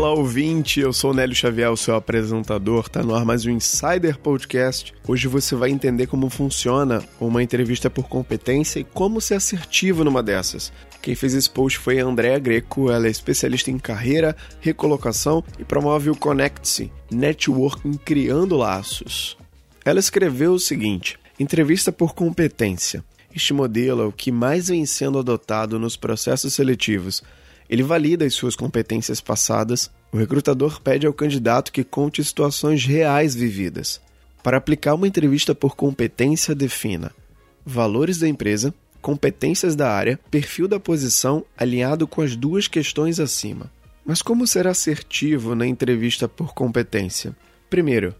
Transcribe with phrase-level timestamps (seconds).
[0.00, 0.80] Olá, ouvinte.
[0.80, 2.88] Eu sou o Nélio Xavier, o seu apresentador.
[2.88, 4.94] Tá no ar mais um Insider Podcast.
[5.06, 10.22] Hoje você vai entender como funciona uma entrevista por competência e como ser assertivo numa
[10.22, 10.72] dessas.
[11.02, 15.64] Quem fez esse post foi a Andrea Greco, ela é especialista em carreira, recolocação e
[15.64, 19.36] promove o Connect-se, Networking Criando Laços.
[19.84, 23.04] Ela escreveu o seguinte: Entrevista por competência.
[23.36, 27.22] Este modelo é o que mais vem sendo adotado nos processos seletivos.
[27.70, 29.90] Ele valida as suas competências passadas.
[30.12, 34.00] O recrutador pede ao candidato que conte situações reais vividas.
[34.42, 37.12] Para aplicar uma entrevista por competência, defina
[37.64, 43.70] valores da empresa, competências da área, perfil da posição alinhado com as duas questões acima.
[44.04, 47.36] Mas como ser assertivo na entrevista por competência?
[47.68, 48.14] Primeiro,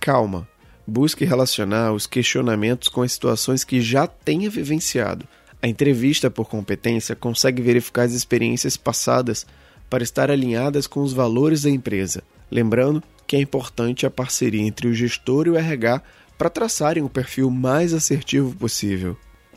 [0.00, 0.48] calma.
[0.86, 5.26] Busque relacionar os questionamentos com as situações que já tenha vivenciado.
[5.64, 9.46] A entrevista por competência consegue verificar as experiências passadas
[9.88, 12.22] para estar alinhadas com os valores da empresa.
[12.50, 16.02] Lembrando que é importante a parceria entre o gestor e o RH
[16.36, 19.16] para traçarem o perfil mais assertivo possível.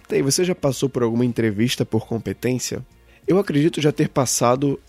[0.10, 2.86] E você já passou por alguma entrevista por competência?
[3.28, 4.80] Eu acredito já ter passado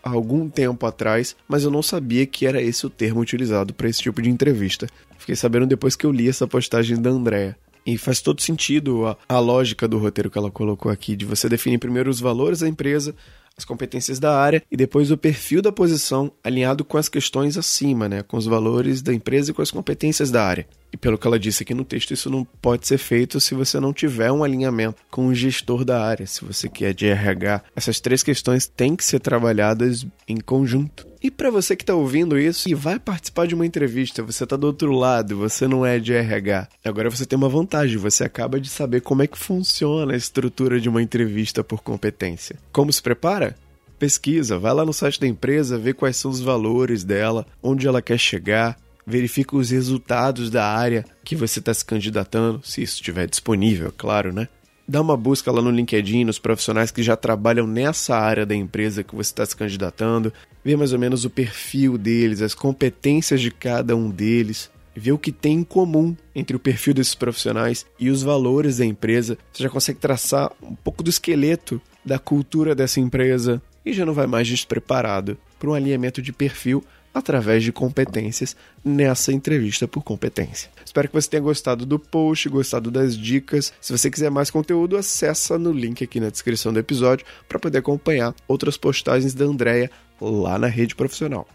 [0.00, 3.88] há algum tempo atrás, mas eu não sabia que era esse o termo utilizado para
[3.88, 4.86] esse tipo de entrevista.
[5.18, 7.56] Fiquei sabendo depois que eu li essa postagem da Andrea.
[7.88, 11.48] E faz todo sentido a, a lógica do roteiro que ela colocou aqui, de você
[11.48, 13.14] definir primeiro os valores da empresa,
[13.56, 18.06] as competências da área e depois o perfil da posição alinhado com as questões acima,
[18.06, 20.66] né, com os valores da empresa e com as competências da área.
[20.92, 23.80] E pelo que ela disse aqui no texto, isso não pode ser feito se você
[23.80, 27.62] não tiver um alinhamento com o gestor da área, se você quer de RH.
[27.74, 31.06] Essas três questões têm que ser trabalhadas em conjunto.
[31.22, 34.56] E para você que está ouvindo isso e vai participar de uma entrevista, você está
[34.56, 36.68] do outro lado, você não é de RH.
[36.84, 40.80] Agora você tem uma vantagem, você acaba de saber como é que funciona a estrutura
[40.80, 42.56] de uma entrevista por competência.
[42.72, 43.56] Como se prepara?
[43.98, 48.00] Pesquisa, vai lá no site da empresa, vê quais são os valores dela, onde ela
[48.00, 53.26] quer chegar, verifica os resultados da área que você está se candidatando, se isso estiver
[53.26, 54.48] disponível, claro, né?
[54.90, 59.04] Dá uma busca lá no LinkedIn, nos profissionais que já trabalham nessa área da empresa
[59.04, 60.32] que você está se candidatando,
[60.64, 65.18] vê mais ou menos o perfil deles, as competências de cada um deles, vê o
[65.18, 69.36] que tem em comum entre o perfil desses profissionais e os valores da empresa.
[69.52, 74.14] Você já consegue traçar um pouco do esqueleto da cultura dessa empresa e já não
[74.14, 76.82] vai mais despreparado para um alinhamento de perfil
[77.12, 80.70] através de competências nessa entrevista por competência.
[80.84, 83.72] Espero que você tenha gostado do post, gostado das dicas.
[83.80, 87.78] Se você quiser mais conteúdo, acessa no link aqui na descrição do episódio para poder
[87.78, 91.46] acompanhar outras postagens da Andrea lá na rede profissional.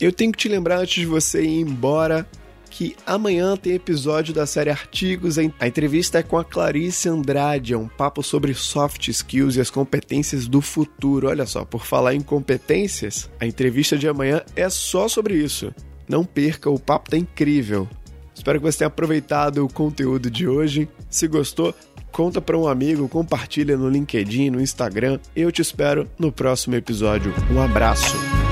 [0.00, 2.26] Eu tenho que te lembrar antes de você ir embora
[2.76, 5.38] que amanhã tem episódio da série Artigos.
[5.38, 9.70] A entrevista é com a Clarice Andrade, é um papo sobre soft skills e as
[9.70, 11.28] competências do futuro.
[11.28, 15.72] Olha só, por falar em competências, a entrevista de amanhã é só sobre isso.
[16.06, 17.88] Não perca, o papo tá incrível.
[18.34, 20.86] Espero que você tenha aproveitado o conteúdo de hoje.
[21.08, 21.74] Se gostou,
[22.12, 25.18] conta para um amigo, compartilha no LinkedIn, no Instagram.
[25.34, 27.32] Eu te espero no próximo episódio.
[27.50, 28.45] Um abraço.